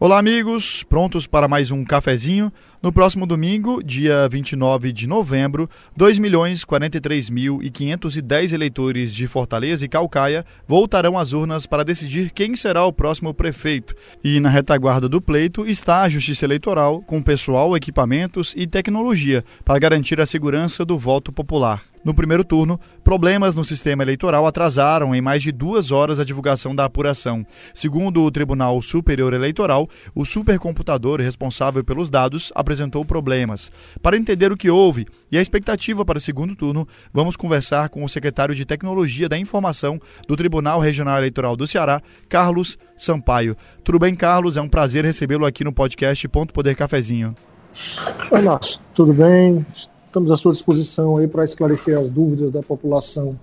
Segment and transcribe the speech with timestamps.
[0.00, 2.52] Olá, amigos, prontos para mais um cafezinho?
[2.82, 11.32] No próximo domingo, dia 29 de novembro, 2.043.510 eleitores de Fortaleza e Calcaia voltarão às
[11.32, 13.94] urnas para decidir quem será o próximo prefeito.
[14.22, 19.78] E na retaguarda do pleito está a Justiça Eleitoral, com pessoal, equipamentos e tecnologia para
[19.78, 21.93] garantir a segurança do voto popular.
[22.04, 26.74] No primeiro turno, problemas no sistema eleitoral atrasaram em mais de duas horas a divulgação
[26.74, 27.46] da apuração.
[27.72, 33.72] Segundo o Tribunal Superior Eleitoral, o supercomputador responsável pelos dados apresentou problemas.
[34.02, 38.04] Para entender o que houve e a expectativa para o segundo turno, vamos conversar com
[38.04, 43.56] o secretário de Tecnologia da Informação do Tribunal Regional Eleitoral do Ceará, Carlos Sampaio.
[43.82, 44.58] Tudo bem, Carlos?
[44.58, 47.34] É um prazer recebê-lo aqui no podcast Ponto Poder Cafezinho.
[48.30, 48.78] Oi, Márcio.
[48.94, 49.64] Tudo bem?
[50.14, 53.36] Estamos à sua disposição aí para esclarecer as dúvidas da população.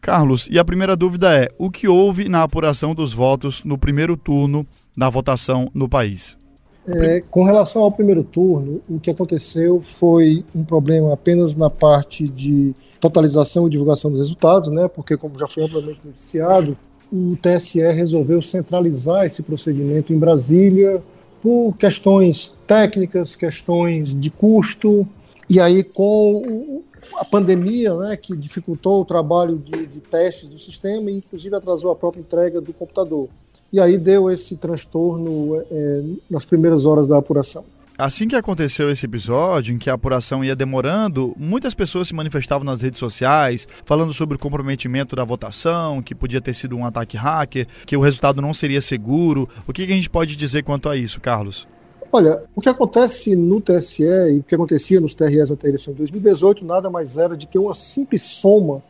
[0.00, 4.16] Carlos, e a primeira dúvida é: o que houve na apuração dos votos no primeiro
[4.16, 6.36] turno da votação no país?
[6.84, 12.26] É, com relação ao primeiro turno, o que aconteceu foi um problema apenas na parte
[12.26, 14.88] de totalização e divulgação dos resultados, né?
[14.88, 16.76] Porque como já foi amplamente noticiado,
[17.12, 21.00] o TSE resolveu centralizar esse procedimento em Brasília
[21.40, 25.06] por questões técnicas, questões de custo,
[25.48, 26.82] e aí, com
[27.16, 31.90] a pandemia, né, que dificultou o trabalho de, de testes do sistema e, inclusive, atrasou
[31.90, 33.28] a própria entrega do computador.
[33.72, 37.64] E aí deu esse transtorno é, nas primeiras horas da apuração.
[37.98, 42.62] Assim que aconteceu esse episódio, em que a apuração ia demorando, muitas pessoas se manifestavam
[42.62, 47.16] nas redes sociais, falando sobre o comprometimento da votação, que podia ter sido um ataque
[47.16, 49.48] hacker, que o resultado não seria seguro.
[49.66, 51.66] O que a gente pode dizer quanto a isso, Carlos?
[52.16, 55.92] Olha, o que acontece no TSE e o que acontecia nos TREs até a eleição
[55.92, 58.82] de 2018 nada mais era de que uma simples soma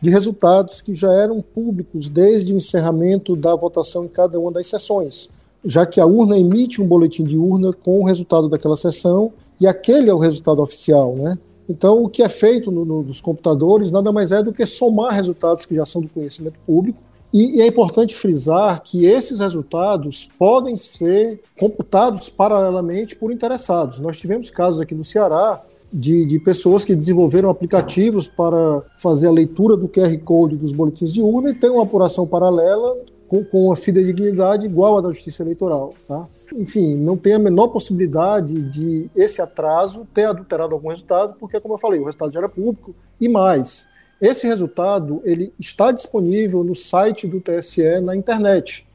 [0.00, 4.66] de resultados que já eram públicos desde o encerramento da votação em cada uma das
[4.66, 5.28] sessões,
[5.62, 9.30] já que a urna emite um boletim de urna com o resultado daquela sessão
[9.60, 11.36] e aquele é o resultado oficial, né?
[11.68, 15.12] Então, o que é feito no, no, nos computadores nada mais é do que somar
[15.12, 16.98] resultados que já são do conhecimento público
[17.32, 23.98] e, e, é importante frisar que esses resultados podem ser computados paralelamente por interessados.
[23.98, 29.32] Nós tivemos casos aqui no Ceará de, de, pessoas que desenvolveram aplicativos para fazer a
[29.32, 32.96] leitura do QR Code dos boletins de urna e ter uma apuração paralela
[33.28, 35.94] com, com uma fidedignidade igual à da Justiça Eleitoral.
[36.06, 36.26] Tá?
[36.52, 41.74] Enfim, não tem a menor possibilidade de esse atraso ter adulterado algum resultado, porque, como
[41.74, 43.88] eu falei, o resultado já era público e mais
[44.20, 48.86] esse resultado ele está disponível no site do TSE na internet.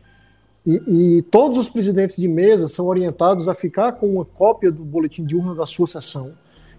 [0.65, 4.83] E, e, todos os presidentes de mesa são orientados a ficar com uma cópia do
[4.83, 6.31] boletim de urna da sua sessão.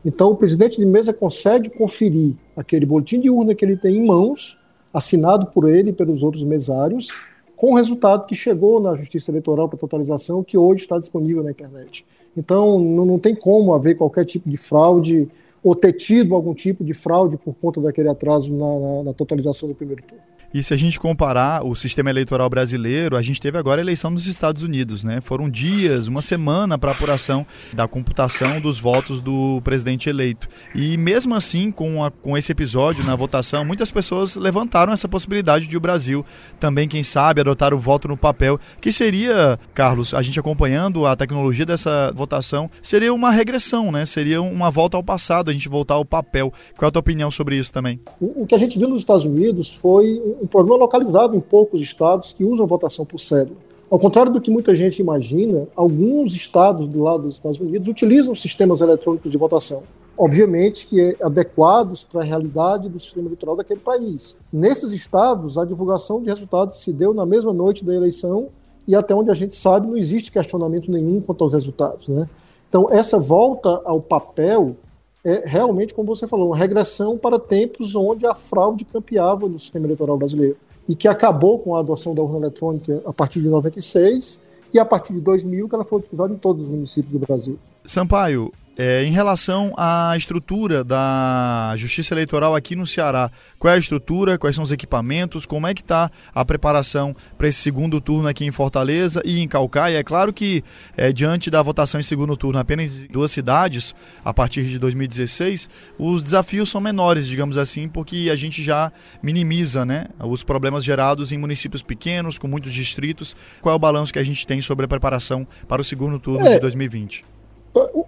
[0.04, 4.06] Então, o presidente de mesa consegue conferir aquele boletim de urna que ele tem em
[4.06, 4.58] mãos,
[4.92, 7.08] assinado por ele e pelos outros mesários,
[7.56, 11.50] com o resultado que chegou na Justiça Eleitoral para totalização, que hoje está disponível na
[11.50, 12.04] internet.
[12.36, 15.28] Então, não, não tem como haver qualquer tipo de fraude
[15.66, 19.68] ou ter tido algum tipo de fraude por conta daquele atraso na, na, na totalização
[19.68, 20.22] do primeiro turno.
[20.52, 24.10] E se a gente comparar o sistema eleitoral brasileiro, a gente teve agora a eleição
[24.10, 25.20] nos Estados Unidos, né?
[25.20, 30.48] Foram dias, uma semana para apuração da computação dos votos do presidente eleito.
[30.74, 35.66] E mesmo assim, com, a, com esse episódio na votação, muitas pessoas levantaram essa possibilidade
[35.66, 36.24] de o Brasil
[36.58, 41.14] também, quem sabe, adotar o voto no papel, que seria, Carlos, a gente acompanhando a
[41.14, 44.06] tecnologia dessa votação, seria uma regressão, né?
[44.06, 46.52] Seria uma volta ao passado, a gente voltar ao papel.
[46.76, 48.00] Qual é a tua opinião sobre isso também?
[48.20, 51.80] O, o que a gente viu nos Estados Unidos foi um problema localizado em poucos
[51.80, 53.56] estados que usam votação por cédula.
[53.88, 58.34] Ao contrário do que muita gente imagina, alguns estados do lado dos Estados Unidos utilizam
[58.34, 59.82] sistemas eletrônicos de votação,
[60.18, 64.36] obviamente que é adequados para a realidade do sistema eleitoral daquele país.
[64.52, 68.48] Nesses estados, a divulgação de resultados se deu na mesma noite da eleição
[68.88, 72.28] e até onde a gente sabe não existe questionamento nenhum quanto aos resultados, né?
[72.68, 74.76] Então essa volta ao papel
[75.26, 79.84] é realmente, como você falou, uma regressão para tempos onde a fraude campeava no sistema
[79.84, 80.56] eleitoral brasileiro
[80.88, 84.40] e que acabou com a adoção da urna eletrônica a partir de 96
[84.72, 87.58] e a partir de 2000 que ela foi utilizada em todos os municípios do Brasil.
[87.84, 93.78] Sampaio, é, em relação à estrutura da Justiça Eleitoral aqui no Ceará, qual é a
[93.78, 98.28] estrutura, quais são os equipamentos, como é que está a preparação para esse segundo turno
[98.28, 99.98] aqui em Fortaleza e em Calcaia?
[99.98, 100.62] É claro que
[100.96, 103.94] é, diante da votação em segundo turno apenas em duas cidades,
[104.24, 109.84] a partir de 2016, os desafios são menores, digamos assim, porque a gente já minimiza
[109.86, 113.34] né, os problemas gerados em municípios pequenos, com muitos distritos.
[113.62, 116.46] Qual é o balanço que a gente tem sobre a preparação para o segundo turno
[116.46, 116.54] é.
[116.54, 117.35] de 2020?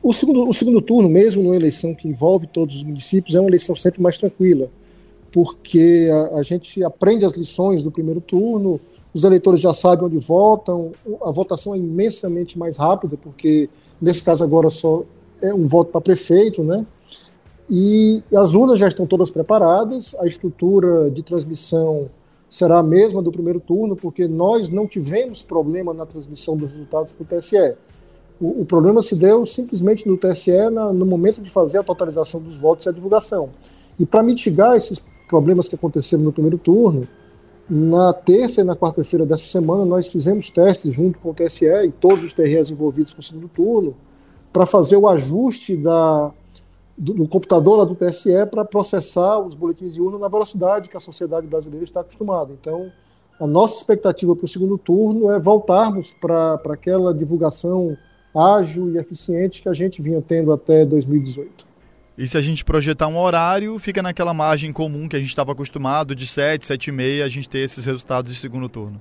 [0.03, 3.50] O segundo, o segundo turno, mesmo numa eleição que envolve todos os municípios, é uma
[3.50, 4.70] eleição sempre mais tranquila,
[5.31, 8.81] porque a, a gente aprende as lições do primeiro turno,
[9.12, 10.93] os eleitores já sabem onde votam,
[11.23, 13.69] a votação é imensamente mais rápida, porque
[14.00, 15.03] nesse caso agora só
[15.43, 16.87] é um voto para prefeito, né?
[17.71, 22.09] E as urnas já estão todas preparadas, a estrutura de transmissão
[22.50, 27.12] será a mesma do primeiro turno, porque nós não tivemos problema na transmissão dos resultados
[27.12, 27.76] para o TSE.
[28.40, 32.56] O, problema se deu simplesmente no TSE na, no momento de fazer a totalização dos
[32.56, 33.50] votos e a divulgação.
[33.99, 37.08] E para mitigar esses problemas que aconteceram no primeiro turno,
[37.69, 41.90] na terça e na quarta-feira dessa semana nós fizemos testes junto com o TSE e
[41.90, 43.94] todos os TREs envolvidos com o segundo turno
[44.52, 46.31] para fazer o ajuste da,
[46.96, 50.96] do, do computador lá do TSE para processar os boletins de urna na velocidade que
[50.96, 52.52] a sociedade brasileira está acostumada.
[52.58, 52.90] Então,
[53.38, 57.96] a nossa expectativa para o segundo turno é voltarmos para aquela divulgação
[58.38, 61.67] ágil e eficiente que a gente vinha tendo até 2018.
[62.17, 65.52] E se a gente projetar um horário, fica naquela margem comum que a gente estava
[65.52, 69.00] acostumado, de 7, 7 e meia, a gente ter esses resultados de segundo turno.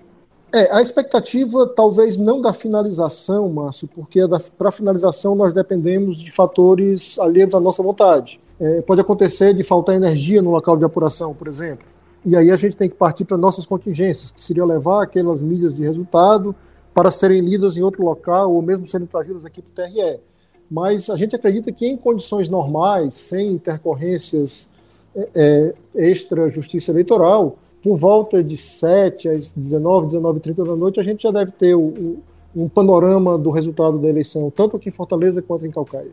[0.53, 4.19] É, a expectativa talvez não da finalização, Márcio, porque
[4.57, 8.39] para a finalização nós dependemos de fatores alheios à nossa vontade.
[8.59, 11.87] É, pode acontecer de faltar energia no local de apuração, por exemplo.
[12.25, 15.75] E aí a gente tem que partir para nossas contingências, que seria levar aquelas mídias
[15.75, 16.55] de resultado
[16.97, 20.19] para serem lidas em outro local ou mesmo serem trazidas aqui para o TRE.
[20.67, 24.67] Mas a gente acredita que em condições normais, sem intercorrências
[25.15, 30.99] é, é extra justiça eleitoral, por volta de 7 às 19, 19 30 da noite,
[30.99, 35.39] a gente já deve ter um panorama do resultado da eleição, tanto aqui em Fortaleza
[35.39, 36.09] quanto em Calcaia.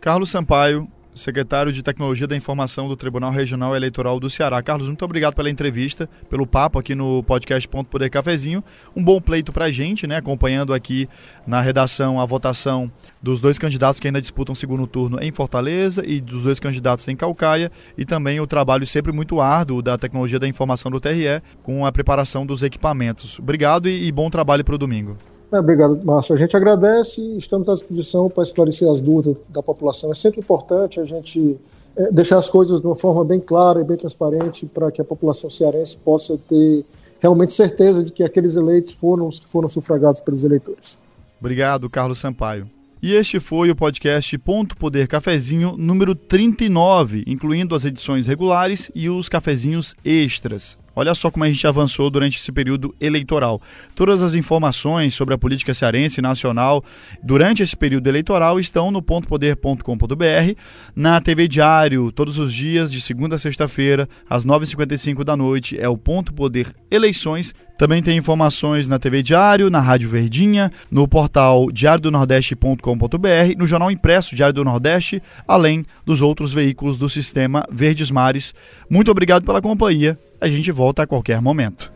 [0.00, 0.88] Carlos Sampaio,
[1.18, 4.62] secretário de Tecnologia da Informação do Tribunal Regional Eleitoral do Ceará.
[4.62, 8.62] Carlos, muito obrigado pela entrevista, pelo papo aqui no podcast Ponto Poder Cafezinho.
[8.96, 10.16] Um bom pleito para a gente, né?
[10.16, 11.08] Acompanhando aqui
[11.46, 12.90] na redação a votação
[13.22, 17.16] dos dois candidatos que ainda disputam segundo turno em Fortaleza e dos dois candidatos em
[17.16, 21.84] Calcaia e também o trabalho sempre muito árduo da Tecnologia da Informação do TRE com
[21.84, 23.38] a preparação dos equipamentos.
[23.38, 25.16] Obrigado e, e bom trabalho para o domingo.
[25.50, 26.34] É, obrigado, Márcio.
[26.34, 30.10] A gente agradece e estamos à disposição para esclarecer as dúvidas da população.
[30.10, 31.58] É sempre importante a gente
[31.96, 35.04] é, deixar as coisas de uma forma bem clara e bem transparente para que a
[35.04, 36.84] população cearense possa ter
[37.20, 40.98] realmente certeza de que aqueles eleitos foram os que foram sufragados pelos eleitores.
[41.40, 42.68] Obrigado, Carlos Sampaio.
[43.00, 49.08] E este foi o podcast Ponto Poder Cafezinho número 39, incluindo as edições regulares e
[49.08, 50.76] os cafezinhos extras.
[50.98, 53.62] Olha só como a gente avançou durante esse período eleitoral.
[53.94, 56.84] Todas as informações sobre a política cearense e nacional
[57.22, 60.56] durante esse período eleitoral estão no pontopoder.com.br,
[60.96, 65.88] na TV Diário, todos os dias, de segunda a sexta-feira, às 9h55 da noite, é
[65.88, 67.54] o Ponto Poder Eleições.
[67.78, 74.34] Também tem informações na TV Diário, na Rádio Verdinha, no portal diariodonordeste.com.br, no jornal impresso
[74.34, 78.52] Diário do Nordeste, além dos outros veículos do sistema Verdes Mares.
[78.90, 81.92] Muito obrigado pela companhia a gente volta a qualquer momento.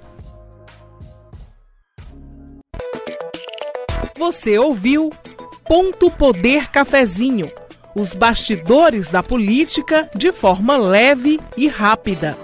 [4.17, 5.11] Você ouviu
[5.65, 7.51] Ponto Poder Cafezinho
[7.95, 12.37] os bastidores da política de forma leve e rápida.